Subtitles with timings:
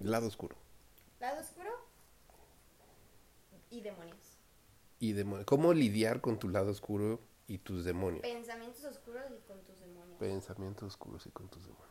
[0.00, 0.56] Lado oscuro.
[1.20, 1.70] Lado oscuro
[3.70, 4.16] y demonios.
[5.00, 8.22] Y demo- ¿Cómo lidiar con tu lado oscuro y tus demonios?
[8.22, 10.18] Pensamientos oscuros y con tus demonios.
[10.18, 11.86] Pensamientos oscuros y con tus demonios.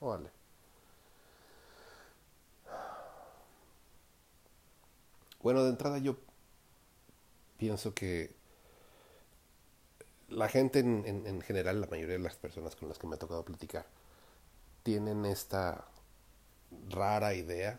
[0.00, 0.30] Órale.
[5.42, 6.16] Bueno, de entrada yo
[7.58, 8.34] pienso que
[10.28, 13.14] la gente en, en- en general, la mayoría de las personas con las que me
[13.14, 13.86] ha tocado platicar,
[14.82, 15.86] tienen esta
[16.90, 17.78] rara idea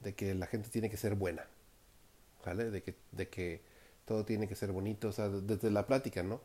[0.00, 1.46] de que la gente tiene que ser buena,
[2.44, 2.70] ¿vale?
[2.70, 3.60] De que, de que
[4.04, 6.40] todo tiene que ser bonito, o sea, desde la plática, ¿no?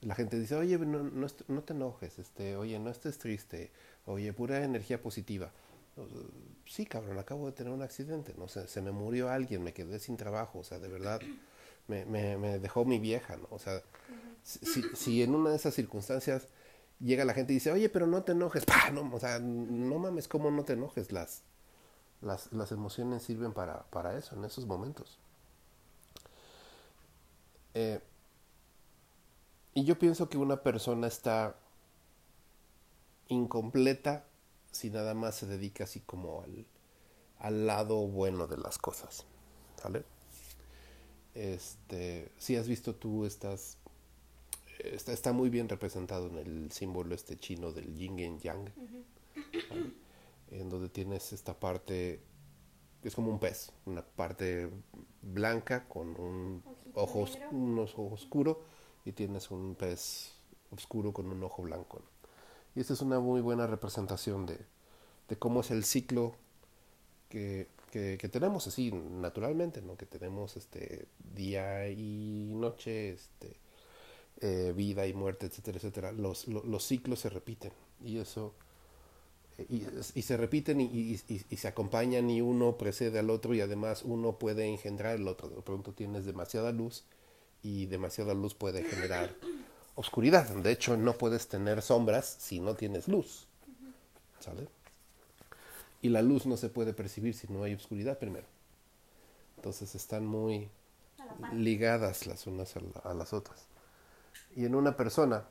[0.00, 3.70] La gente dice, oye, no, no, no te enojes, este, oye, no estés triste,
[4.06, 5.50] oye, pura energía positiva.
[6.66, 8.48] Sí, cabrón, acabo de tener un accidente, ¿no?
[8.48, 11.20] Se, se me murió alguien, me quedé sin trabajo, o sea, de verdad,
[11.86, 13.46] me, me, me dejó mi vieja, ¿no?
[13.50, 13.80] O sea,
[14.42, 16.48] si- si en una de esas circunstancias
[17.00, 20.74] llega la gente y dice, oye, pero no te enojes, no mames, ¿cómo no te
[20.74, 21.12] enojes?
[21.12, 21.42] Las,
[22.20, 25.18] las, las emociones sirven para, para eso, en esos momentos.
[27.74, 28.00] Eh,
[29.74, 31.56] y yo pienso que una persona está
[33.28, 34.24] incompleta
[34.70, 36.66] si nada más se dedica así como al,
[37.38, 39.24] al lado bueno de las cosas.
[39.80, 40.04] ¿Sale?
[41.34, 43.78] Este, si has visto tú estas
[44.92, 48.70] está, está muy bien representado en el símbolo este chino del yin y yang,
[49.70, 49.90] ¿vale?
[50.50, 52.20] en donde tienes esta parte,
[53.02, 54.68] es como un pez, una parte
[55.22, 57.50] blanca con un Ojito ojo, os- negro.
[57.50, 58.62] un ojo oscuro
[59.04, 60.32] y tienes un pez
[60.70, 61.98] oscuro con un ojo blanco.
[62.00, 62.06] ¿no?
[62.76, 64.58] Y esta es una muy buena representación de,
[65.28, 66.34] de cómo es el ciclo
[67.28, 69.96] que, que, que tenemos así naturalmente, ¿no?
[69.96, 73.56] Que tenemos este día y noche, este
[74.40, 76.12] eh, vida y muerte, etcétera, etcétera.
[76.12, 77.72] Los, lo- los ciclos se repiten
[78.04, 78.52] y eso
[79.58, 80.86] eh, y, y se repiten y,
[81.28, 85.48] y- se acompañan y uno precede al otro y además uno puede engendrar el otro.
[85.48, 87.04] De pronto tienes demasiada luz
[87.62, 89.34] y demasiada luz puede generar
[89.94, 90.48] oscuridad.
[90.48, 93.46] De hecho, no puedes tener sombras si no tienes luz.
[94.40, 94.66] ¿Sale?
[96.02, 98.46] Y la luz no se puede percibir si no hay oscuridad primero.
[99.56, 100.68] Entonces están muy
[101.54, 103.64] ligadas las unas a, la- a las otras.
[104.56, 105.44] Y en una persona,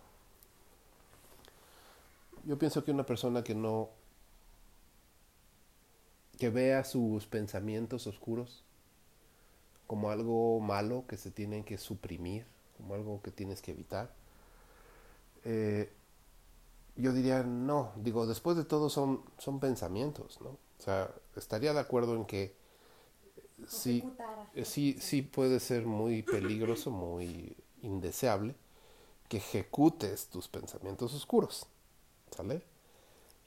[2.45, 3.89] yo pienso que una persona que no,
[6.37, 8.63] que vea sus pensamientos oscuros
[9.87, 12.45] como algo malo que se tienen que suprimir,
[12.77, 14.13] como algo que tienes que evitar,
[15.43, 15.91] eh,
[16.95, 20.49] yo diría no, digo, después de todo son, son pensamientos, ¿no?
[20.49, 22.55] O sea, estaría de acuerdo en que
[23.67, 24.03] sí,
[24.53, 28.55] eh, sí, sí puede ser muy peligroso, muy indeseable
[29.33, 31.65] que ejecutes tus pensamientos oscuros,
[32.29, 32.61] ¿sale?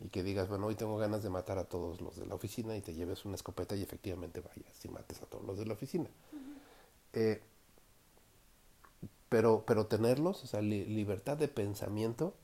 [0.00, 2.76] Y que digas, bueno, hoy tengo ganas de matar a todos los de la oficina
[2.76, 5.74] y te lleves una escopeta y efectivamente vayas y mates a todos los de la
[5.74, 6.10] oficina.
[7.12, 7.40] Eh,
[9.28, 12.34] pero, pero tenerlos, o sea, li- libertad de pensamiento,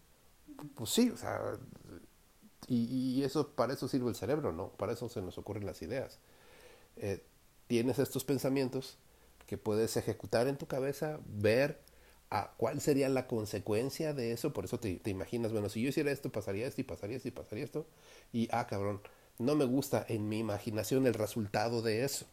[0.76, 1.58] pues sí, o sea,
[2.68, 2.84] y,
[3.18, 4.68] y eso, para eso sirve el cerebro, ¿no?
[4.70, 6.18] Para eso se nos ocurren las ideas.
[6.96, 7.22] Eh,
[7.66, 8.98] tienes estos pensamientos
[9.46, 11.80] que puedes ejecutar en tu cabeza, ver
[12.32, 16.12] a cuál sería la consecuencia de eso, por eso te, imaginas, bueno, si yo hiciera
[16.12, 17.86] esto, pasaría esto y pasaría esto y pasaría esto,
[18.32, 19.02] y ah, cabrón,
[19.38, 22.26] no me gusta en mi imaginación el resultado de eso.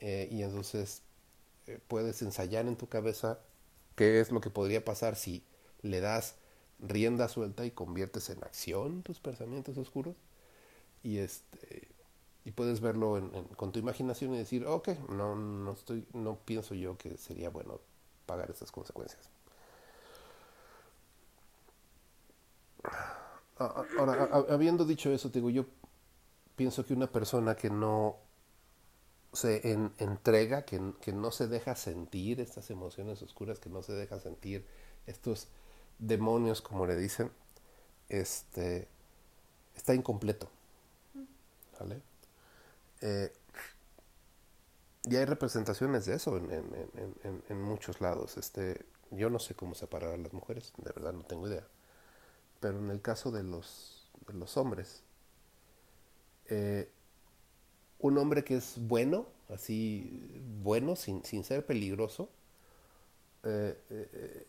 [0.00, 1.02] Eh, y entonces
[1.66, 3.40] eh, puedes ensayar en tu cabeza
[3.96, 5.44] qué es lo que podría pasar si
[5.82, 6.36] le das
[6.80, 10.16] rienda suelta y conviertes en acción tus pensamientos oscuros
[11.04, 11.88] y este
[12.44, 16.74] y puedes verlo en- con tu imaginación y decir ok no no estoy no pienso
[16.74, 17.80] yo que sería bueno
[18.26, 19.28] pagar esas consecuencias
[23.58, 25.64] Ah, ah, ahora habiendo dicho eso te digo yo
[26.56, 28.16] pienso que una persona que no
[29.32, 33.92] se en- entrega, que, que no se deja sentir estas emociones oscuras, que no se
[33.92, 34.66] deja sentir
[35.06, 35.48] estos
[35.98, 37.30] demonios, como le dicen,
[38.08, 38.88] este,
[39.76, 40.50] está incompleto.
[41.78, 42.02] ¿Vale?
[43.00, 43.32] Eh,
[45.08, 46.90] y hay representaciones de eso en, en-
[47.24, 48.36] en- en- muchos lados.
[48.36, 51.66] Este, yo no sé cómo separar a las mujeres, de verdad no tengo idea.
[52.60, 55.02] Pero en el caso de los, de los hombres,
[56.48, 56.88] eh,
[57.98, 62.28] un hombre que es bueno, así bueno, sin, sin ser peligroso,
[63.44, 64.46] eh, eh,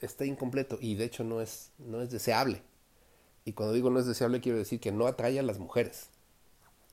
[0.00, 2.62] está incompleto y de hecho no es, no es deseable.
[3.44, 6.08] Y cuando digo no es deseable quiero decir que no atrae a las mujeres.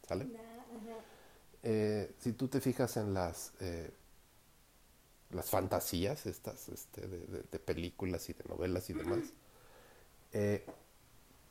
[0.07, 0.27] ¿Sale?
[1.63, 3.91] Eh, si tú te fijas en las eh,
[5.31, 9.19] las fantasías estas este, de, de- de películas y de novelas y demás,
[10.33, 10.65] eh,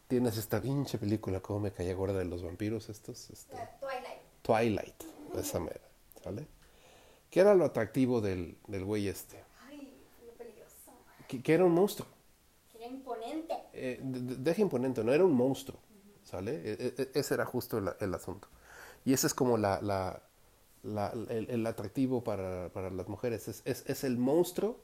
[0.08, 4.18] tienes esta pinche película, como me caía gorda de los vampiros estos, este, Twilight.
[4.42, 5.02] Twilight,
[5.36, 5.80] esa mera,
[6.24, 6.46] ¿sale?
[7.30, 9.44] ¿Qué era lo atractivo del, del güey este?
[9.68, 9.92] Ay,
[10.26, 10.74] lo peligroso.
[11.28, 12.08] Que, que era un monstruo.
[12.72, 13.54] Que era imponente.
[13.74, 15.78] Eh, de- de- deja imponente, no era un monstruo,
[16.24, 16.54] ¿sale?
[16.64, 18.48] E- e- ese era justo el, el asunto.
[19.08, 20.22] Y ese es como la, la-
[20.82, 24.78] la- el, el atractivo para, para las mujeres, es, es, es el monstruo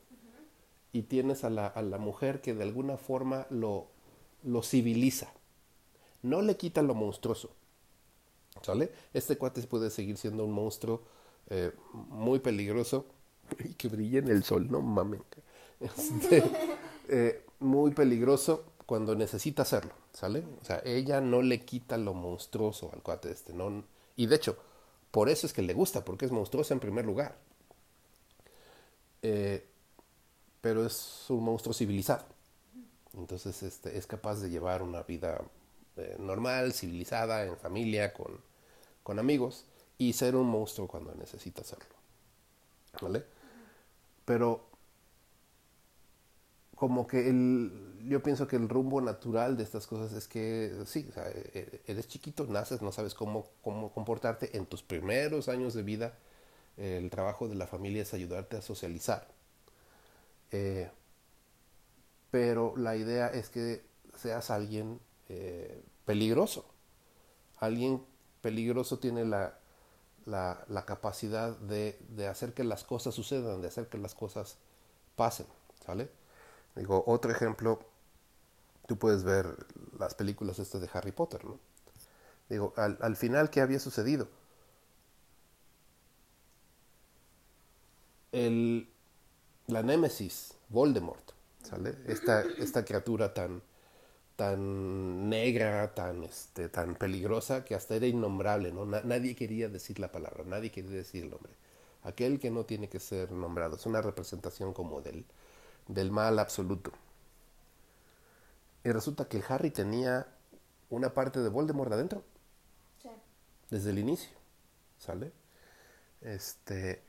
[0.92, 3.88] y tienes a la, a la mujer que de alguna forma lo,
[4.44, 5.32] lo civiliza.
[6.22, 7.50] No le quita lo monstruoso,
[8.62, 8.92] ¿sale?
[9.12, 11.02] Este cuate puede seguir siendo un monstruo
[11.50, 13.06] eh, muy peligroso
[13.64, 15.22] y que brille en el sol, no mamen.
[15.80, 16.42] Este,
[17.08, 20.44] eh, muy peligroso cuando necesita hacerlo, ¿sale?
[20.60, 23.84] O sea, ella no le quita lo monstruoso al cuate este, ¿no?
[24.16, 24.56] Y de hecho,
[25.10, 27.36] por eso es que le gusta, porque es monstruoso en primer lugar.
[29.22, 29.66] Eh,
[30.60, 32.24] pero es un monstruo civilizado.
[33.16, 35.40] Entonces este, es capaz de llevar una vida
[35.96, 38.40] eh, normal, civilizada, en familia, con,
[39.02, 39.64] con amigos,
[39.98, 41.94] y ser un monstruo cuando necesita hacerlo.
[43.00, 43.24] ¿Vale?
[44.24, 44.66] Pero
[46.84, 47.72] como que el,
[48.08, 52.08] yo pienso que el rumbo natural de estas cosas es que sí, sea, e- eres
[52.08, 54.56] chiquito, naces, no sabes cómo, cómo comportarte.
[54.56, 56.18] En tus primeros años de vida,
[56.76, 59.28] el trabajo de la familia es ayudarte a socializar.
[60.52, 60.88] Eh,
[62.30, 63.84] pero la idea es que
[64.16, 66.66] seas alguien eh, peligroso.
[67.58, 68.04] Alguien
[68.42, 69.58] peligroso tiene la,
[70.26, 74.58] la, la capacidad de, de hacer que las cosas sucedan, de hacer que las cosas
[75.16, 75.46] pasen,
[75.86, 76.10] ¿sale?
[76.76, 77.80] Digo, otro ejemplo,
[78.86, 79.46] tú puedes ver
[79.98, 81.58] las películas estas de Harry Potter, ¿no?
[82.48, 84.28] Digo, al, al final, ¿qué había sucedido?
[88.32, 88.88] El,
[89.68, 91.32] la némesis, Voldemort,
[91.62, 91.94] ¿sale?
[92.06, 93.62] Esta, esta criatura tan,
[94.36, 98.86] tan negra, tan, este, tan peligrosa, que hasta era innombrable, ¿no?
[98.86, 101.52] Na- nadie quería decir la palabra, nadie quería decir el nombre.
[102.04, 105.26] Aquel que no tiene que ser nombrado, es una representación como del,
[105.88, 106.92] del mal absoluto.
[108.84, 110.28] Y resulta que Harry tenía
[110.90, 112.22] una parte de Voldemort adentro,
[113.02, 113.08] Sí.
[113.70, 114.30] desde el inicio,
[114.98, 115.32] ¿sale?
[116.22, 117.02] Este,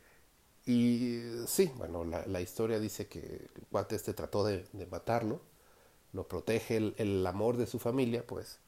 [0.65, 3.19] y sí, bueno, la, la historia dice que
[3.55, 5.41] el cuate este trató de, de matarlo,
[6.13, 8.59] lo protege el, el amor de su familia, pues,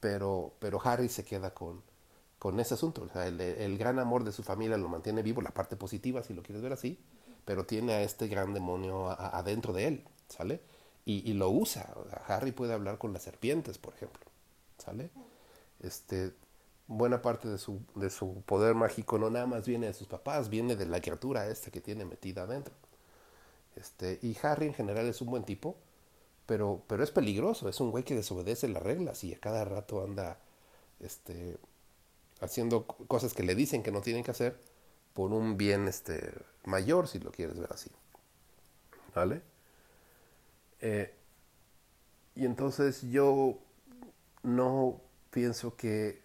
[0.00, 1.82] pero, pero Harry se queda con,
[2.38, 5.42] con ese asunto, o sea, el, el gran amor de su familia lo mantiene vivo,
[5.42, 6.98] la parte positiva, si lo quieres ver así,
[7.50, 10.60] pero tiene a este gran demonio adentro de él, ¿sale?
[11.04, 11.92] Y, lo usa,
[12.28, 14.20] Harry puede hablar con las serpientes, por ejemplo,
[14.78, 15.10] ¿sale?
[15.80, 16.32] Este,
[16.86, 20.48] buena parte de su, de su poder mágico no nada más viene de sus papás,
[20.48, 22.72] viene de la criatura esta que tiene metida adentro.
[23.74, 25.74] Este, y Harry en general es un buen tipo,
[26.46, 30.04] pero, pero es peligroso, es un güey que desobedece las reglas y a cada rato
[30.04, 30.38] anda
[31.00, 31.56] este,
[32.40, 34.70] haciendo cosas que le dicen que no tienen que hacer
[35.14, 36.32] por un bien este,
[36.64, 37.90] mayor, si lo quieres ver así.
[39.14, 39.42] ¿Vale?
[40.80, 41.10] Eh,
[42.34, 43.58] y entonces yo
[44.42, 46.22] no pienso que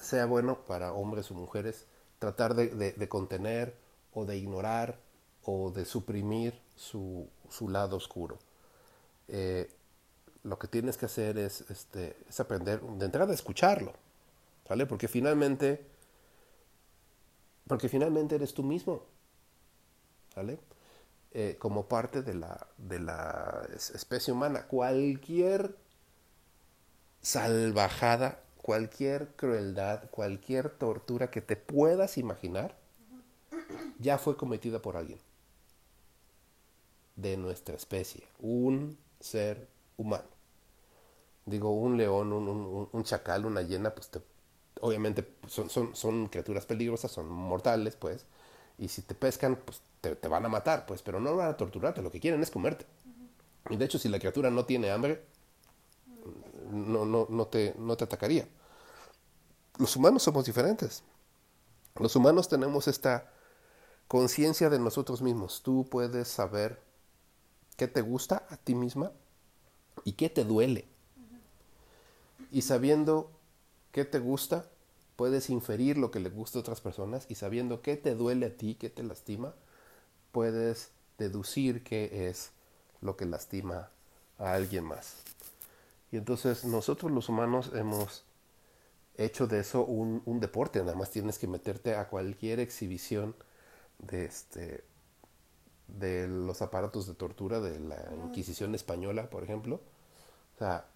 [0.00, 1.86] sea bueno para hombres o mujeres
[2.18, 3.74] tratar de, de- contener
[4.12, 4.98] o de ignorar
[5.44, 8.38] o de suprimir su, su lado oscuro.
[9.28, 9.70] Eh,
[10.44, 13.94] lo que tienes que hacer es, este, es aprender de entrada a escucharlo,
[14.68, 14.86] ¿vale?
[14.86, 15.86] Porque finalmente,
[17.70, 19.06] porque finalmente eres tú mismo,
[20.36, 20.58] ¿vale?
[21.32, 24.66] Eh, como parte de la, de la es- especie humana.
[24.68, 25.76] Cualquier
[27.22, 32.76] salvajada, cualquier crueldad, cualquier tortura que te puedas imaginar,
[33.98, 35.18] ya fue cometida por alguien
[37.16, 40.28] de nuestra especie, un ser humano.
[41.46, 44.22] Digo, un león, un, un- un chacal, una hiena, pues te-
[44.80, 48.26] obviamente son, son, son criaturas peligrosas, son mortales, pues,
[48.78, 51.56] y si te pescan, pues te, te van a matar, pues, pero no van a
[51.56, 52.86] torturarte, lo que quieren es comerte.
[53.68, 55.22] Y de hecho, si la criatura no tiene hambre,
[56.70, 58.48] no, no, no, te, no te atacaría.
[59.78, 61.02] Los humanos somos diferentes.
[61.96, 63.30] Los humanos tenemos esta
[64.08, 65.62] conciencia de nosotros mismos.
[65.62, 66.82] Tú puedes saber
[67.76, 69.12] qué te gusta a ti misma
[70.04, 70.88] y qué te duele.
[72.50, 73.30] Y sabiendo
[73.92, 74.66] qué te gusta,
[75.16, 78.56] puedes inferir lo que le gusta a otras personas y sabiendo qué te duele a
[78.56, 79.54] ti, qué te lastima,
[80.32, 82.50] puedes deducir qué es
[83.00, 83.90] lo que lastima
[84.38, 85.16] a alguien más.
[86.12, 88.24] Y entonces nosotros los humanos hemos
[89.16, 93.34] hecho de eso un, un deporte, nada más tienes que meterte a cualquier exhibición
[93.98, 94.84] de este
[95.98, 99.80] de los aparatos de tortura de la Inquisición española, por ejemplo.
[100.54, 100.86] O sea,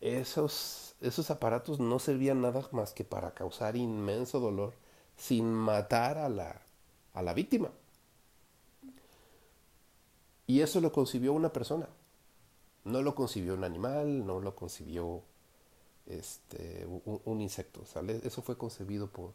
[0.00, 4.74] esos, esos aparatos no servían nada más que para causar inmenso dolor
[5.16, 6.62] sin matar a la,
[7.14, 7.70] a la víctima.
[10.46, 11.88] Y eso lo concibió una persona.
[12.84, 15.22] No lo concibió un animal, no lo concibió
[16.06, 17.82] este, un, insecto.
[18.22, 19.32] Eso fue concebido por,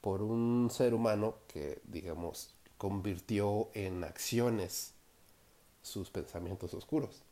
[0.00, 4.92] por un ser humano que, digamos, convirtió en acciones
[5.82, 7.22] sus pensamientos oscuros.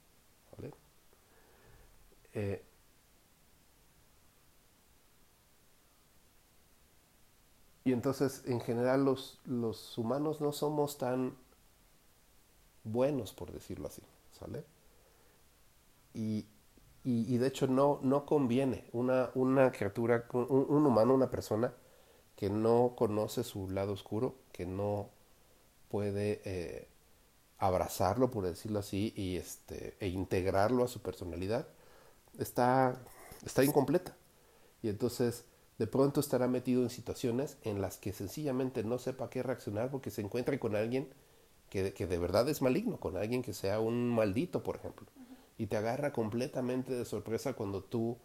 [0.56, 0.72] ¿vale?
[2.32, 2.64] Eh,
[7.86, 11.36] y entonces, en general, los, los humanos no somos tan
[12.82, 14.02] buenos, por decirlo así,
[14.32, 14.64] ¿sale?
[16.12, 16.46] Y,
[17.04, 21.74] y, de hecho no, no conviene una, una criatura, un, un, humano, una persona
[22.34, 25.10] que no conoce su lado oscuro, que no
[25.88, 26.88] puede eh,
[27.58, 31.68] abrazarlo, por decirlo así, y este, e integrarlo a su personalidad,
[32.36, 33.00] está,
[33.44, 34.16] está incompleta.
[34.82, 35.44] Y entonces
[35.78, 40.10] de pronto estará metido en situaciones en las que sencillamente no sepa qué reaccionar porque
[40.10, 41.08] se encuentre con alguien
[41.70, 45.06] que, que de verdad es maligno, con alguien que sea un maldito, por ejemplo.
[45.58, 48.18] Y te agarra completamente de sorpresa cuando tú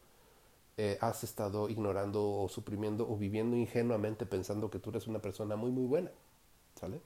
[0.77, 5.55] eh, has estado ignorando o suprimiendo o viviendo ingenuamente pensando que tú eres una persona
[5.55, 6.12] muy, muy buena.
[6.79, 7.01] ¿Sale?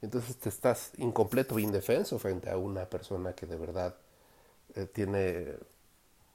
[0.00, 3.96] Entonces te estás incompleto, indefenso frente a una persona que de verdad
[4.74, 5.54] eh, tiene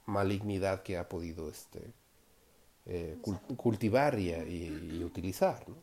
[0.06, 1.92] malignidad que ha podido este,
[2.88, 5.68] eh, cul cultivar y, y, y utilizar.
[5.68, 5.76] ¿no?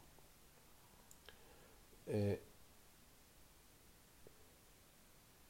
[2.07, 2.41] Eh,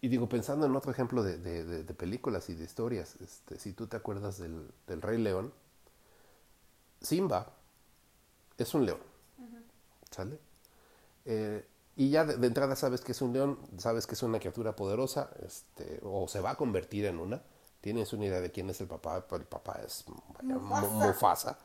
[0.02, 3.58] y digo, pensando en otro ejemplo de, de, de, de películas y de historias, este,
[3.58, 5.54] si tú te acuerdas del, del, Rey León,
[7.02, 7.54] Simba
[8.58, 9.00] es un león,
[9.40, 9.64] uh -huh.
[10.12, 10.40] ¿sale?
[11.26, 14.40] Eh, y ya de, de, entrada sabes que es un león, sabes que es una
[14.40, 17.42] criatura poderosa, este, o se va a convertir en una.
[17.86, 20.90] Tienes una idea de quién es el papá, pero el papá es vaya, Mufasa.
[20.90, 21.60] Mufasa.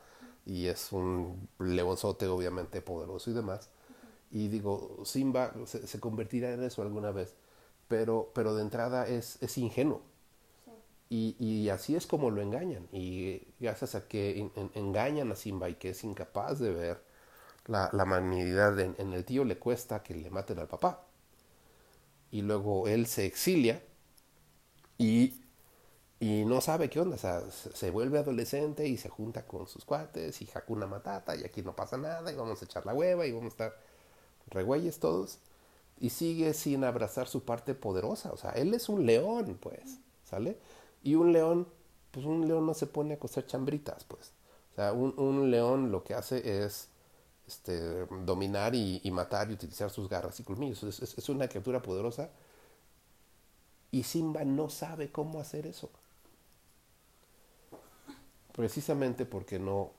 [0.45, 3.69] y es un leonzote obviamente poderoso y demás.
[4.29, 7.33] Y digo, Simba se, se, convertirá en eso alguna vez,
[7.87, 10.03] pero, pero de entrada es, es ingenuo.
[10.63, 10.71] Sí.
[11.09, 12.87] Y, y, así es como lo engañan.
[12.91, 17.03] Y gracias a que en, en, engañan a Simba y que es incapaz de ver
[17.65, 21.03] la, la magnanimidad en, en, el tío le cuesta que le maten al papá.
[22.29, 23.81] Y luego él se exilia
[24.99, 25.41] y,
[26.21, 27.15] y no sabe qué onda.
[27.15, 31.43] O sea, se vuelve adolescente y se junta con sus cuates y Hakuna Matata y
[31.43, 33.77] aquí no pasa nada y vamos a echar la hueva y vamos a estar
[34.47, 35.39] regüeyes todos.
[35.99, 38.31] Y sigue sin abrazar su parte poderosa.
[38.31, 40.57] O sea, él es un león, pues, ¿sale?
[41.03, 41.67] Y un león,
[42.11, 44.31] pues un león no se pone a coser chambritas, pues.
[44.71, 46.87] O sea, un, un león lo que hace es
[47.51, 50.83] este, dominar y, matar y utilizar sus garras y colmillos.
[50.83, 52.29] Es, una criatura poderosa
[53.91, 55.89] y Simba no sabe cómo hacer eso.
[58.53, 59.91] Precisamente porque no,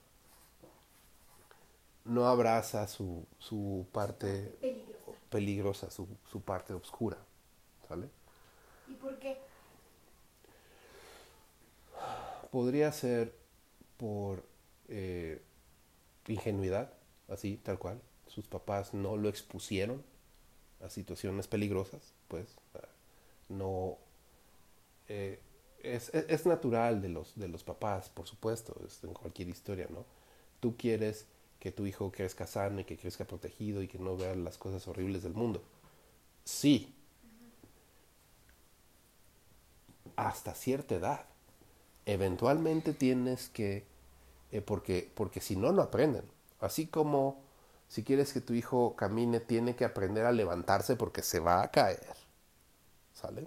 [2.04, 5.12] no abraza su, su parte Peligrosa.
[5.30, 7.18] peligrosa, su, su parte oscura.
[7.88, 8.08] ¿Sale?
[8.86, 9.38] ¿Y por qué?
[12.50, 13.34] Podría ser
[13.96, 14.44] por
[14.88, 15.40] eh,
[16.28, 16.92] ingenuidad
[17.28, 18.00] así, tal cual.
[18.26, 20.02] Sus papás no lo expusieron
[20.82, 22.46] a situaciones peligrosas, pues
[23.48, 23.98] no
[25.08, 25.40] eh,
[25.82, 30.04] es, es, natural de los, de los papás, por supuesto, es en cualquier historia, ¿no?
[30.60, 31.26] Tú quieres
[31.58, 34.86] que tu hijo crezca sano y que crezca protegido y que no vea las cosas
[34.88, 35.62] horribles del mundo.
[36.44, 36.94] Sí.
[40.16, 41.24] Hasta cierta edad.
[42.06, 43.84] Eventualmente tienes que,
[44.50, 46.24] eh, porque, porque si no, no aprenden.
[46.60, 47.40] Así como
[47.88, 51.70] si quieres que tu hijo camine, tiene que aprender a levantarse porque se va a
[51.70, 52.16] caer.
[53.12, 53.46] ¿Sale?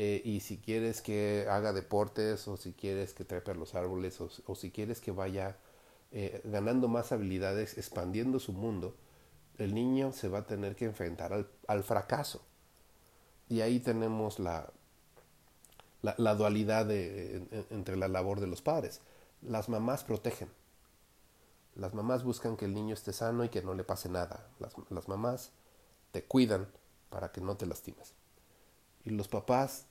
[0.00, 4.20] Eh, y si quieres que haga deportes o si quieres que trepe a los árboles
[4.20, 5.56] o, si quieres que vaya
[6.12, 8.94] eh, ganando más habilidades, expandiendo su mundo,
[9.58, 12.42] el niño se va a tener que enfrentar al, al fracaso.
[13.48, 14.70] Y ahí tenemos la,
[16.02, 19.00] la, dualidad entre la labor de los padres.
[19.42, 20.48] Las mamás protegen
[21.78, 24.48] las mamás buscan que el niño esté sano y que no le pase nada.
[24.58, 25.52] Las, las mamás
[26.10, 26.66] te cuidan
[27.08, 28.17] para que no te lastimes.
[29.08, 29.86] Y los papás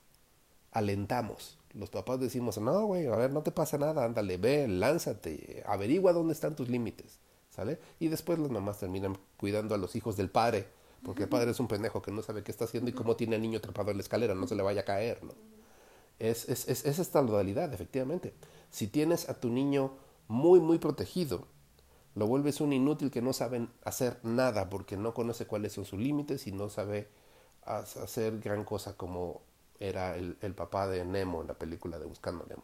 [0.72, 1.58] alentamos.
[1.74, 6.14] Los papás decimos, no, güey, a ver, no te pasa nada, ándale, ve, lánzate, averigua
[6.14, 7.20] dónde están tus límites,
[7.50, 7.80] ¿sale?
[8.00, 10.68] Y después las mamás terminan cuidando a los hijos del padre,
[11.04, 13.36] porque el padre es un pendejo que no sabe qué está haciendo y cómo tiene
[13.36, 15.34] al niño atrapado en la escalera, no se le vaya a caer, ¿no?
[16.20, 18.34] Es, es, es, es esta modalidad, efectivamente.
[18.70, 19.94] Si tienes a tu niño
[20.28, 21.48] muy, muy protegido,
[22.16, 26.00] lo vuelves un inútil que no sabe hacer nada porque no conoce cuáles son sus
[26.00, 27.08] límites y no sabe
[27.80, 29.42] hacer gran cosa como
[29.80, 32.64] era el, el papá de Nemo en la película de Buscando a Nemo.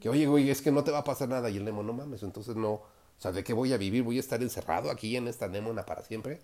[0.00, 1.50] Que oye, güey, es que no te va a pasar nada.
[1.50, 2.72] Y el Nemo, no mames, entonces no.
[2.72, 2.82] O
[3.22, 4.02] sea, ¿de qué voy a vivir?
[4.02, 6.40] ¿Voy a estar encerrado aquí en esta Némona para siempre?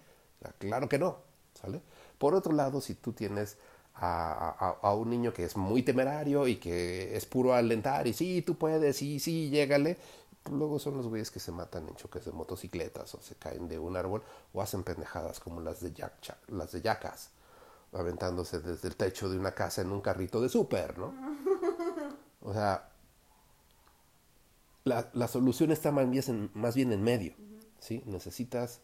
[0.59, 1.19] Claro que no,
[1.55, 1.81] ¿sale?
[2.19, 3.57] Por otro lado, si tú tienes
[3.95, 8.13] a, a- a un niño que es muy temerario y que es puro alentar y
[8.13, 9.97] sí, tú puedes, sí, sí, llégale,
[10.43, 13.69] pues luego son los güeyes que se matan en choques de motocicletas o se caen
[13.69, 14.23] de un árbol
[14.53, 16.13] o hacen pendejadas como las de Jack,
[16.49, 17.31] las de Jackass,
[17.93, 21.15] aventándose desde el techo de una casa en un carrito de súper, ¿no?
[22.43, 22.91] O sea,
[24.85, 27.35] la, la solución está más bien en, más bien en medio,
[27.81, 28.03] ¿sí?
[28.07, 28.81] Necesitas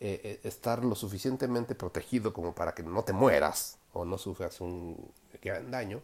[0.00, 4.60] eh, eh, estar lo suficientemente protegido como para que no te mueras o no sufras
[4.60, 5.10] un
[5.42, 6.02] gran daño,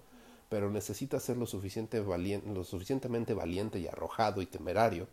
[0.48, 5.08] pero necesitas ser lo, suficiente valien- lo suficientemente valiente y arrojado y temerario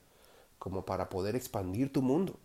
[0.59, 2.39] como para poder expandir tu mundo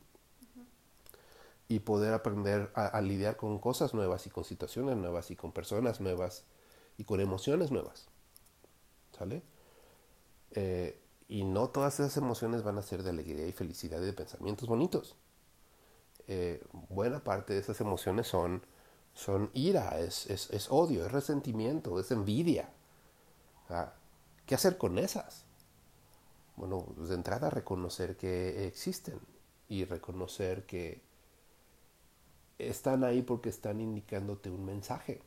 [1.68, 6.00] y poder aprender a, lidiar con cosas nuevas y con situaciones nuevas y con personas
[6.00, 6.44] nuevas
[6.96, 8.06] y con emociones nuevas.
[9.16, 9.42] ¿Sale?
[10.52, 14.12] Eh, y no todas esas emociones van a ser de alegría y felicidad y de
[14.12, 15.16] pensamientos bonitos.
[16.28, 18.62] Eh, buena parte de esas emociones son,
[19.14, 22.70] son ira, es, es, es odio, es resentimiento, es envidia.
[23.68, 23.92] Ah,
[24.46, 25.44] ¿Qué hacer con esas?
[26.54, 29.18] Bueno, pues de entrada reconocer que existen
[29.68, 31.05] y reconocer que
[32.58, 35.20] están ahí porque están indicándote un mensaje.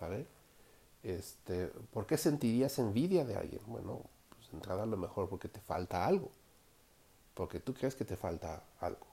[0.00, 0.26] ¿Vale?
[1.02, 3.60] Este, ¿Por qué sentirías envidia de alguien?
[3.66, 6.30] Bueno, pues entrada a lo mejor porque te falta algo.
[7.34, 9.06] Porque tú crees que te falta algo.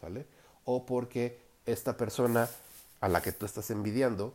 [0.00, 0.26] ¿Sale?
[0.64, 2.48] O porque esta persona
[3.00, 4.34] a la que tú estás envidiando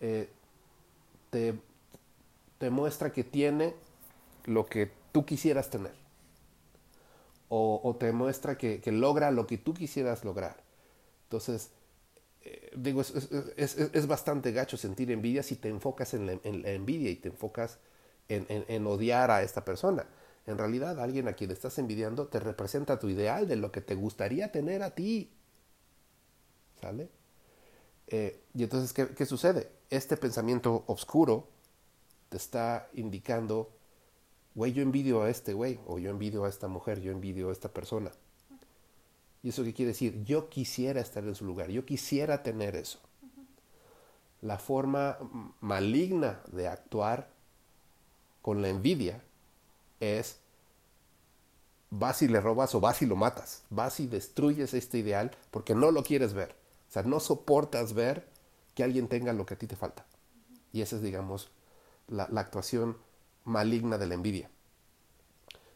[0.00, 0.30] eh,
[1.30, 1.58] te,
[2.58, 3.74] te muestra que tiene
[4.44, 5.92] lo que tú quisieras tener.
[7.48, 10.69] O, o te muestra que, que logra lo que tú quisieras lograr.
[11.30, 11.70] Entonces,
[12.42, 13.14] eh, digo, es,
[13.56, 17.14] es, es, bastante gacho sentir envidia si te enfocas en la, en la envidia y
[17.14, 17.78] te enfocas
[18.28, 20.06] en, en, en, odiar a esta persona.
[20.48, 23.94] En realidad, alguien a quien estás envidiando te representa tu ideal de lo que te
[23.94, 25.30] gustaría tener a ti.
[26.80, 27.08] ¿Sale?
[28.08, 29.70] Eh, y entonces, ¿qué, ¿qué sucede?
[29.88, 31.46] Este pensamiento oscuro
[32.28, 33.70] te está indicando,
[34.56, 37.52] güey, yo envidio a este güey, o yo envidio a esta mujer, yo envidio a
[37.52, 38.10] esta persona.
[39.42, 40.22] ¿Y eso qué quiere decir?
[40.24, 42.98] Yo quisiera estar en su lugar, yo quisiera tener eso.
[43.22, 43.46] Uh -huh.
[44.42, 45.18] La forma
[45.60, 47.30] maligna de actuar
[48.42, 49.22] con la envidia
[50.00, 50.38] es
[51.90, 55.74] vas y le robas o vas y lo matas, vas y destruyes este ideal porque
[55.74, 56.54] no lo quieres ver.
[56.88, 58.28] O sea, no soportas ver
[58.74, 60.04] que alguien tenga lo que a ti te falta.
[60.04, 60.58] Uh -huh.
[60.72, 61.50] Y esa es, digamos,
[62.08, 62.98] la, la actuación
[63.44, 64.50] maligna de la envidia.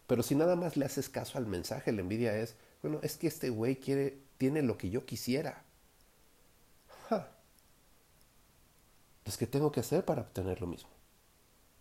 [0.07, 3.27] Pero si nada más le haces caso al mensaje, la envidia es, bueno, es que
[3.27, 5.65] este güey quiere, tiene lo que yo quisiera.
[7.09, 7.31] Ja.
[9.23, 10.91] Pues, ¿qué tengo que hacer para obtener lo mismo?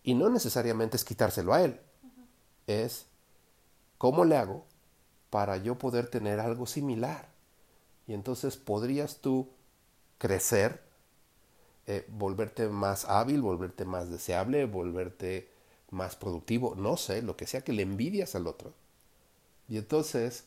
[0.01, 1.81] Y no necesariamente es quitárselo a él.
[2.03, 2.25] Uh -huh.
[2.67, 3.05] Es,
[3.97, 4.63] ¿cómo le hago
[5.29, 7.27] para yo poder tener algo similar?
[8.07, 9.49] Y entonces podrías tú
[10.19, 10.83] crecer,
[11.85, 15.49] eh, volverte más hábil, volverte más deseable, volverte
[15.89, 18.73] más productivo, no sé, lo que sea que le envidias al otro.
[19.67, 20.45] Y entonces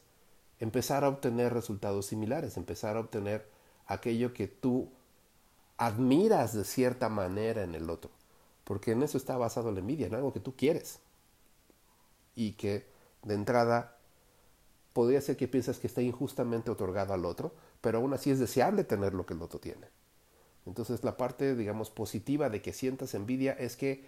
[0.61, 3.49] empezar a obtener resultados similares, empezar a obtener
[3.87, 4.91] aquello que tú
[5.77, 8.11] admiras de cierta manera en el otro,
[8.65, 11.01] porque en eso está basado la envidia, en algo que tú quieres
[12.35, 12.87] y que
[13.23, 13.97] de entrada
[14.93, 18.85] podría ser que piensas que está injustamente otorgado al otro, pero aún así es deseable
[18.85, 19.89] tener lo que el otro tiene.
[20.65, 24.05] Entonces la parte, digamos, positiva de que sientas envidia es que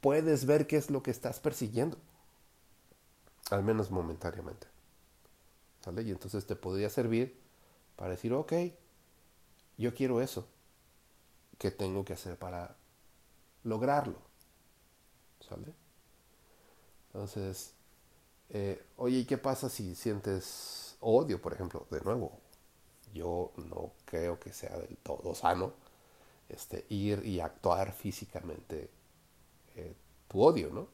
[0.00, 1.98] puedes ver qué es lo que estás persiguiendo,
[3.50, 4.66] al menos momentáneamente.
[5.80, 6.02] ¿Sale?
[6.02, 7.38] Y entonces te podría servir
[7.96, 8.52] para decir, ok,
[9.78, 10.46] yo quiero eso.
[11.58, 12.76] ¿Qué tengo que hacer para
[13.64, 14.18] lograrlo?
[15.46, 15.72] ¿Sale?
[17.06, 17.72] Entonces,
[18.50, 21.86] eh, oye, ¿y qué pasa si sientes odio, por ejemplo?
[21.90, 22.38] De nuevo,
[23.12, 25.72] yo no creo que sea del todo sano
[26.48, 28.90] este, ir y actuar físicamente
[29.76, 29.94] eh,
[30.28, 30.88] tu odio, ¿no?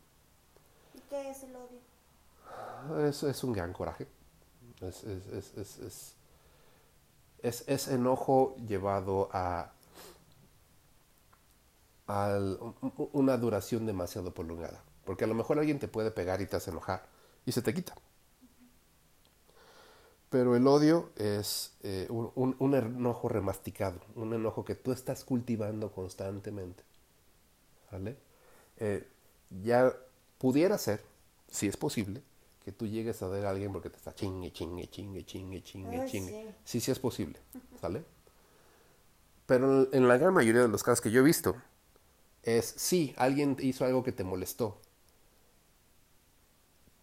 [0.94, 3.08] ¿Y qué es el odio?
[3.08, 4.06] Es, es un gran coraje.
[4.88, 6.14] Es, es,
[7.42, 9.72] es, es, enojo llevado a,
[13.12, 14.82] una duración demasiado prolongada.
[15.04, 17.06] Porque a lo mejor alguien te puede pegar y te hace enojar
[17.44, 17.94] y se te quita.
[20.30, 25.24] Pero el odio es eh, un, un, un, enojo remasticado, un enojo que tú estás
[25.24, 26.82] cultivando constantemente.
[27.92, 28.16] ¿Vale?
[28.78, 29.08] Eh,
[29.62, 29.94] ya
[30.38, 31.02] pudiera ser,
[31.50, 32.22] si es posible,
[32.66, 36.00] que tú llegues a ver a alguien porque te está chingue, chingue, chingue, chingue, chingue,
[36.00, 36.32] Ay, chingue.
[36.32, 36.54] sí.
[36.64, 37.38] Sí, sí es posible,
[37.80, 38.02] ¿sale?
[39.46, 41.54] Pero en la gran mayoría de los casos que yo he visto,
[42.42, 44.80] es sí, alguien hizo algo que te molestó,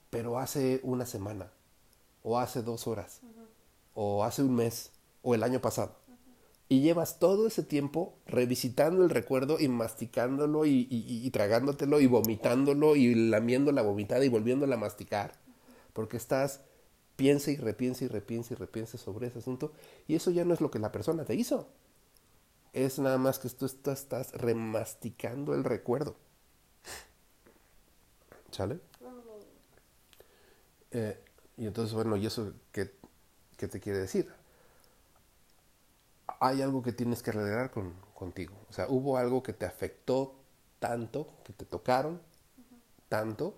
[0.10, 1.50] pero hace una semana,
[2.24, 3.22] o hace dos horas,
[3.94, 5.96] o hace un mes, o el año pasado.
[6.68, 12.08] Y llevas todo ese tiempo revisitando el recuerdo y masticándolo y, y, y, tragándotelo y
[12.08, 15.42] vomitándolo y lamiendo la vomitada y volviéndola a masticar.
[15.94, 16.62] Porque estás,
[17.16, 19.72] piensa y repiensa y repiensa y repiensa sobre ese asunto.
[20.08, 21.68] Y eso ya no es lo que la persona te hizo.
[22.74, 26.16] Es nada más que tú estás remasticando el recuerdo.
[28.52, 28.80] ¿Sale?
[30.92, 31.20] Eh,
[31.58, 32.92] y entonces, bueno, ¿y eso qué,
[33.58, 34.32] qué, te quiere decir?
[36.40, 38.54] Hay algo que tienes que arreglar con, contigo.
[38.70, 40.36] O sea, hubo algo que te afectó
[40.80, 42.22] tanto, que te tocaron
[43.10, 43.58] tanto,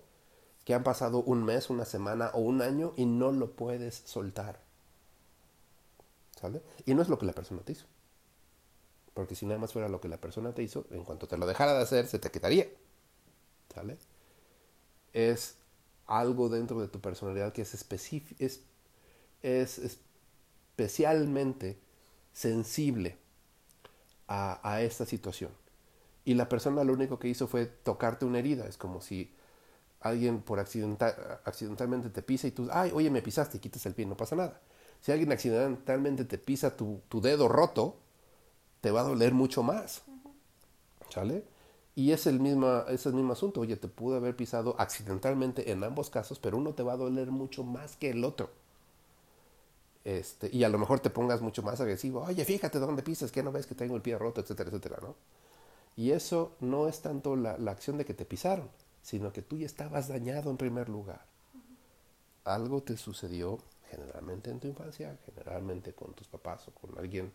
[0.66, 4.60] que han pasado un mes, una semana o un año y no lo puedes soltar.
[6.40, 6.60] ¿Sale?
[6.84, 7.86] Y no es lo que la persona te hizo.
[9.14, 11.46] Porque si nada más fuera lo que la persona te hizo, en cuanto te lo
[11.46, 12.66] dejara de hacer, se te quitaría.
[13.72, 13.96] ¿Sale?
[15.12, 15.54] Es
[16.06, 17.86] algo dentro de tu personalidad que es,
[18.40, 18.62] es,
[19.42, 21.78] es especialmente
[22.32, 23.18] sensible
[24.26, 25.52] a, a, esta situación.
[26.24, 28.66] Y la persona lo único que hizo fue tocarte una herida.
[28.66, 29.32] Es como si
[30.08, 31.14] alguien por accidental,
[31.44, 34.36] accidentalmente te pisa y tú, ay, oye, me pisaste y quitas el pie, no pasa
[34.36, 34.60] nada.
[35.00, 37.96] Si alguien accidentalmente te pisa tu, tu dedo roto,
[38.80, 40.02] te va a doler mucho más.
[41.10, 41.44] ¿Sale?
[41.94, 43.60] Y es el, mismo, es el mismo asunto.
[43.60, 47.30] Oye, te pudo haber pisado accidentalmente en ambos casos, pero uno te va a doler
[47.30, 48.50] mucho más que el otro.
[50.04, 52.22] Este, y a lo mejor te pongas mucho más agresivo.
[52.22, 55.16] Oye, fíjate dónde pisas, que no ves que tengo el pie roto, etcétera, etcétera, ¿no?
[55.96, 58.68] Y eso no es tanto la, la acción de que te pisaron,
[59.06, 61.24] sino que tú ya estabas dañado en primer lugar.
[62.42, 67.32] Algo te sucedió generalmente en tu infancia, generalmente con tus papás o con alguien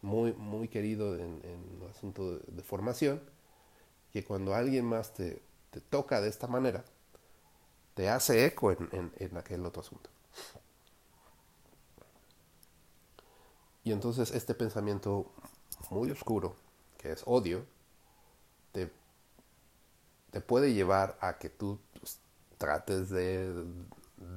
[0.00, 3.20] muy, muy querido en, en asunto de, formación
[4.10, 6.82] que cuando alguien más te, te toca de esta manera,
[7.92, 10.08] te hace eco en, en, en, aquel otro asunto.
[13.84, 15.30] Y entonces este pensamiento
[15.90, 16.56] muy oscuro,
[16.96, 17.66] que es odio,
[18.72, 18.90] te,
[20.32, 22.18] te puede llevar a que tú pues,
[22.58, 23.64] trates de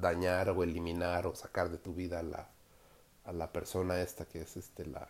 [0.00, 2.48] dañar o eliminar o sacar de tu vida a la,
[3.24, 5.08] a la persona esta que es este la,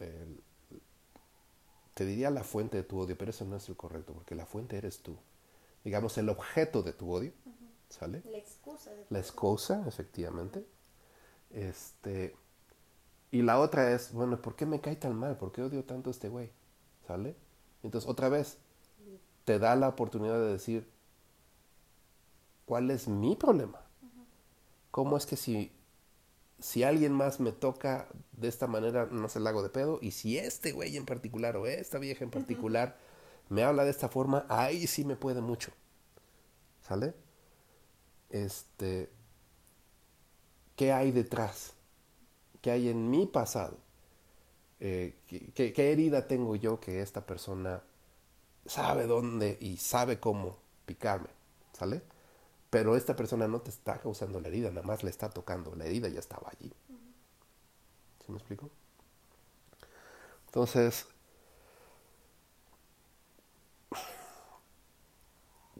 [0.00, 0.42] el,
[1.94, 4.46] te diría la fuente de tu odio, pero eso no es el correcto, porque la
[4.46, 5.16] fuente eres tú.
[5.82, 7.92] Digamos, el objeto de tu odio, uh -huh.
[7.92, 8.22] ¿sale?
[8.30, 8.90] La excusa.
[8.92, 10.64] De la excusa, efectivamente.
[11.50, 12.36] Este,
[13.32, 15.36] y la otra es, bueno, ¿por qué me cae tan mal?
[15.38, 16.50] ¿Por qué odio tanto a este güey?
[17.08, 17.34] ¿Sale?
[17.82, 18.58] Entonces, otra vez,
[19.48, 20.86] te da la oportunidad de decir,
[22.66, 23.80] ¿cuál es mi problema?
[24.90, 25.72] ¿Cómo es que si
[26.58, 30.00] si alguien más me toca de esta manera, no se la hago de pedo.
[30.02, 33.54] Y si este güey en particular o esta vieja en particular uh -huh.
[33.54, 35.72] me habla de esta forma, ahí sí me puede mucho.
[36.82, 37.14] ¿Sale?
[38.28, 39.08] Este.
[40.76, 41.72] ¿Qué hay detrás?
[42.60, 43.78] ¿Qué hay en mi pasado?
[44.80, 47.82] Eh, ¿qué, qué, ¿Qué herida tengo yo que esta persona
[48.66, 51.28] sabe dónde y sabe cómo picarme?
[51.72, 52.02] ¿Sale?
[52.70, 55.74] Pero esta persona no te está causando la herida, nada más le está tocando.
[55.74, 56.72] La herida ya estaba allí.
[58.24, 58.70] ¿Sí me explico?
[60.46, 61.06] Entonces,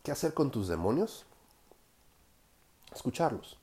[0.03, 1.27] ¿qué hacer con tus demonios?
[2.95, 3.59] Escucharlos.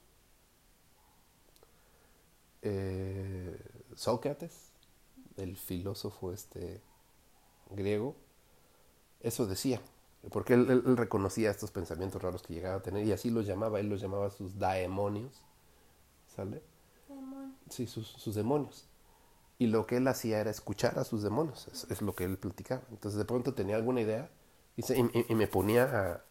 [2.61, 3.59] Eh,
[3.95, 4.71] Sócrates,
[5.37, 6.81] el filósofo este
[7.69, 8.15] griego,
[9.25, 9.81] eso decía.
[10.31, 13.89] Porque él, reconocía estos pensamientos raros que llegaba a tener y así los llamaba, él
[13.89, 15.43] los llamaba sus daemonios,
[16.35, 16.63] ¿sale?
[17.07, 17.55] Demon.
[17.69, 18.87] Sí, sus, sus, demonios.
[19.59, 22.37] Y lo que él hacía era escuchar a sus demonios, es, es, lo que él
[22.37, 22.81] platicaba.
[22.89, 24.29] Entonces de pronto tenía alguna idea
[24.75, 26.23] y, se, y, y me ponía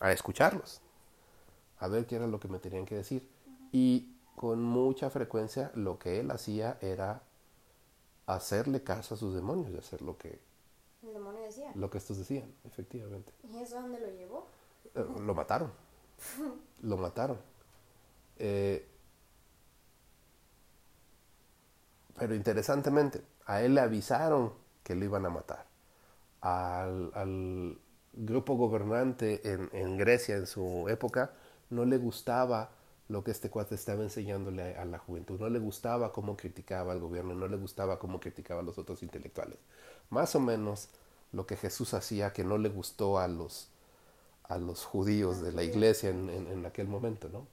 [0.00, 0.80] a, a, escucharlos,
[1.78, 3.28] a ver qué era lo que me tenían que decir.
[3.46, 3.68] Uh -huh.
[3.72, 7.22] Y con mucha frecuencia lo que él hacía era
[8.26, 10.40] hacerle caso a sus demonios y hacer lo que
[11.02, 11.72] el demonio decía.
[11.74, 13.32] Lo que estos decían, efectivamente.
[13.50, 14.46] ¿Y eso dónde lo llevó?
[14.94, 15.72] Eh, lo mataron.
[16.82, 17.38] lo mataron.
[18.38, 18.86] Eh,
[22.16, 25.66] pero interesantemente, a él le avisaron que lo iban a matar.
[26.40, 27.78] Al, al
[28.12, 31.32] grupo gobernante en, en, Grecia en su época
[31.70, 32.70] no le gustaba
[33.08, 36.92] lo que este cuate estaba enseñándole a, a la juventud, no le gustaba cómo criticaba
[36.92, 39.58] al gobierno, no le gustaba cómo criticaba a los otros intelectuales
[40.12, 40.88] más o menos
[41.32, 43.68] lo que Jesús hacía que no le gustó a los,
[44.44, 47.46] a los judíos de la iglesia en, en, en, aquel momento, ¿no?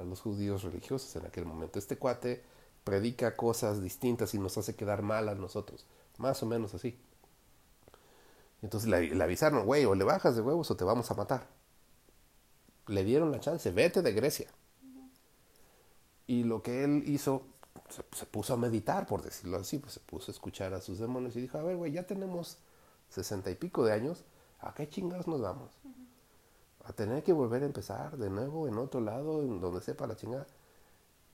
[0.00, 1.78] A los judíos religiosos en aquel momento.
[1.78, 2.42] Este cuate
[2.84, 5.84] predica cosas distintas y nos hace quedar mal a nosotros.
[6.16, 6.98] Más o menos así.
[8.62, 11.46] Entonces le, le avisaron, güey, o le bajas de huevos o te vamos a matar.
[12.86, 14.48] Le dieron la chance, vete de Grecia.
[16.26, 17.42] Y lo que él hizo,
[17.88, 20.98] se, se, puso a meditar, por decirlo así, pues se puso a escuchar a sus
[20.98, 22.58] demonios y dijo, a ver, güey, ya tenemos
[23.08, 24.24] sesenta y pico de años,
[24.60, 25.70] ¿a qué chingados nos vamos?
[26.84, 30.16] A tener que volver a empezar de nuevo en otro lado, en donde sepa la
[30.16, 30.46] chingada.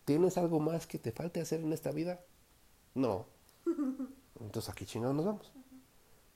[0.05, 2.21] ¿Tienes algo más que te falte hacer en esta vida?
[2.95, 3.27] No.
[4.41, 5.53] Entonces, ¿a qué chingados nos vamos?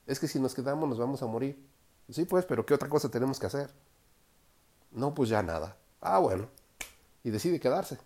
[0.05, 1.67] Es que si nos quedamos nos vamos a morir.
[2.09, 3.69] Sí, pues, pero ¿qué otra cosa tenemos que hacer?
[4.91, 5.75] No, pues ya nada.
[5.99, 6.47] Ah, bueno.
[7.23, 7.97] Y decide quedarse.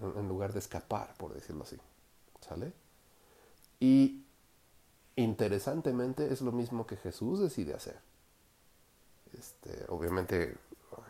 [0.00, 1.78] En lugar de escapar, por decirlo así.
[2.40, 2.72] ¿Sale?
[3.80, 4.24] Y
[5.16, 7.98] interesantemente es lo mismo que Jesús decide hacer.
[9.32, 10.56] Este, obviamente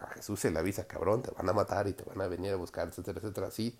[0.00, 2.52] a Jesús se le avisa, cabrón, te van a matar y te van a venir
[2.52, 3.48] a buscar, etcétera, etcétera.
[3.48, 3.76] Así,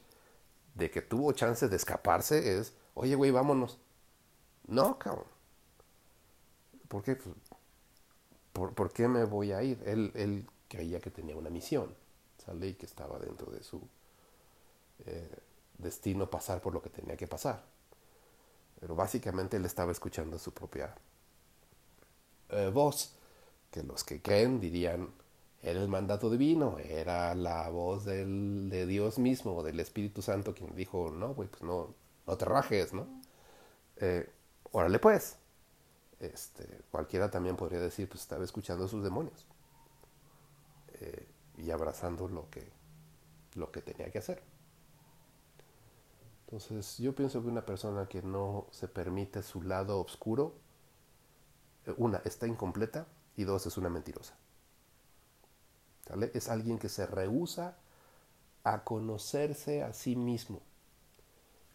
[0.75, 3.79] de que tuvo chance de escaparse es, oye, güey, vámonos.
[4.67, 5.27] No, cabrón.
[6.89, 7.17] ¿Por qué?
[7.17, 7.35] Pues,
[8.53, 9.83] ¿por, ¿por, qué me voy a ir?
[9.87, 11.95] Él, él creía que tenía una misión,
[12.45, 12.69] ¿sale?
[12.69, 13.89] Y que estaba dentro de su
[15.05, 15.39] eh,
[15.79, 17.63] destino pasar por lo que tenía que pasar.
[18.81, 20.95] Pero básicamente él estaba escuchando su propia
[22.51, 23.17] eh, voz,
[23.71, 25.11] que los que creen dirían,
[25.63, 31.11] era el mandato divino, era la voz de Dios mismo, del Espíritu Santo, quien dijo,
[31.11, 31.95] no, güey, pues no,
[32.27, 33.07] no te rajes, ¿no?
[33.97, 34.29] Eh,
[34.73, 35.37] órale pues.
[36.21, 39.47] Este, cualquiera también podría decir, pues estaba escuchando a sus demonios
[41.59, 42.71] y abrazando lo que,
[43.55, 44.43] lo que tenía que hacer.
[46.47, 50.55] Entonces yo pienso que una persona que no se permite su lado oscuro,
[51.97, 53.07] una, está incompleta
[53.37, 54.37] y dos, es una mentirosa.
[56.33, 57.77] Es alguien que se rehúsa
[58.63, 60.61] a conocerse a sí mismo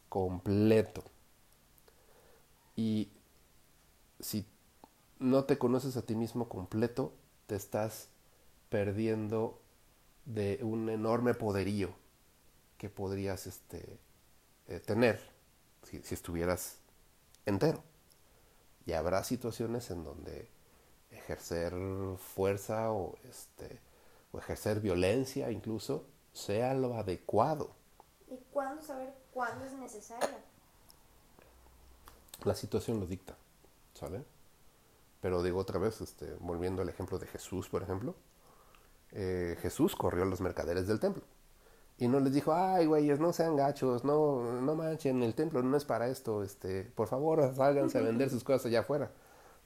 [0.08, 1.04] completo.
[2.76, 3.12] Y
[4.22, 4.46] si
[5.20, 7.14] no te conoces a ti mismo completo,
[7.48, 8.08] te estás
[8.70, 9.60] perdiendo
[10.26, 11.90] de un enorme poderío
[12.78, 14.00] que podrías este,
[14.68, 15.20] eh, tener
[15.84, 16.78] si, si, estuvieras
[17.46, 17.84] entero.
[18.86, 20.50] Y habrá situaciones en donde
[21.12, 21.74] ejercer
[22.18, 23.80] fuerza o, este,
[24.32, 27.72] o ejercer violencia incluso sea lo adecuado.
[28.30, 30.38] ¿Y cuándo saber cuándo es necesario?
[32.44, 33.36] La situación lo dicta,
[33.94, 34.24] ¿sale?
[35.22, 38.16] Pero digo otra vez, este, volviendo al ejemplo de Jesús, por ejemplo,
[39.12, 41.24] eh, Jesús corrió a los mercaderes del templo
[42.02, 45.78] y no les dijo, ay, güeyes, no sean gachos, no, no manchen, el templo no
[45.78, 49.12] es para esto, este, por favor, sálganse a vender sus cosas allá afuera.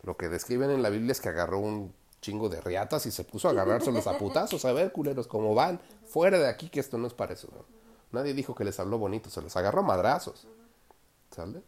[0.04, 3.24] Lo que describen en la Biblia es que agarró un chingo de riatas y se
[3.24, 6.98] puso a agarrárselos a putazos, a ver, culeros, cómo van, fuera de aquí, que esto
[6.98, 7.48] no es para eso.
[8.12, 10.46] Nadie dijo que les habló bonito, se los agarró madrazos.
[11.32, 11.64] ¿Sale?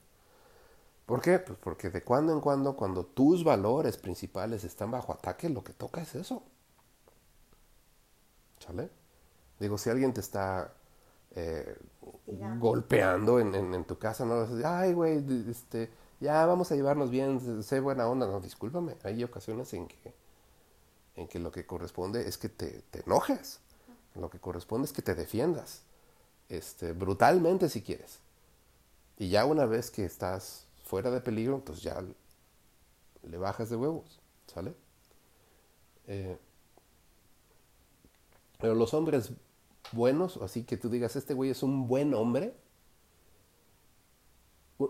[1.06, 1.40] ¿Por qué?
[1.40, 5.72] Pues porque de cuando en cuando, cuando tus valores principales están bajo ataque, lo que
[5.72, 6.44] toca es eso.
[8.60, 8.97] ¿Sale?
[9.60, 10.72] Digo, si alguien te está
[11.36, 11.78] eh,
[12.60, 15.90] golpeando en, en, en, tu casa, no ay, güey, este,
[16.20, 18.28] ya vamos a llevarnos bien, sé buena onda.
[18.28, 20.14] No, discúlpame, hay ocasiones en que,
[21.16, 23.60] en que lo que corresponde es que te, te enojes.
[24.16, 25.82] Lo que corresponde es que te defiendas.
[26.50, 28.20] Este, brutalmente si quieres.
[29.18, 32.02] Y ya una vez que estás fuera de peligro, entonces ya
[33.24, 34.74] le bajas de huevos, ¿sale?
[36.08, 36.38] Eh,
[38.60, 39.32] pero los hombres
[39.92, 42.56] buenos, así que tú digas, este güey es un buen hombre,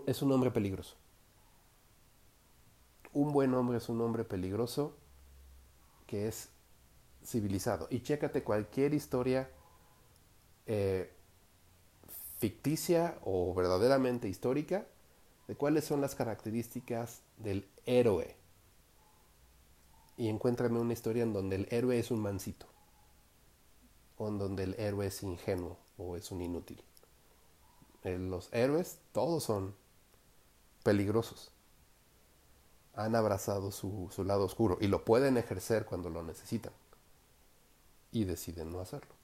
[0.06, 0.96] es un hombre peligroso.
[3.12, 4.96] Un buen hombre es un hombre peligroso
[6.06, 6.50] que es
[7.24, 7.88] civilizado.
[7.90, 9.50] Y chécate cualquier historia
[10.66, 11.12] eh,
[12.38, 14.86] ficticia o verdaderamente histórica
[15.48, 18.36] de cuáles son las características del héroe.
[20.16, 22.66] Y encuéntrame una historia en donde el héroe es un mancito
[24.26, 26.82] en donde el héroe es ingenuo o es un inútil.
[28.02, 29.76] Los héroes todos son
[30.82, 31.52] peligrosos.
[32.94, 36.72] Han abrazado su, su, lado oscuro y lo pueden ejercer cuando lo necesitan.
[38.10, 39.14] Y deciden no hacerlo.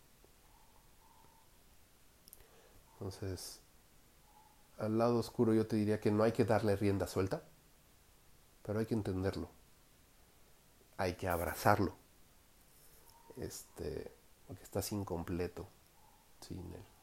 [2.92, 3.60] Entonces,
[4.78, 7.42] al lado oscuro yo te diría que no hay que darle rienda suelta,
[8.62, 9.48] pero hay que entenderlo.
[10.96, 11.96] Hay que abrazarlo.
[13.36, 14.12] Este,
[14.46, 15.66] porque estás incompleto
[16.40, 16.93] sin él.